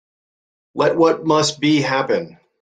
[0.73, 2.39] Let what must be, happen.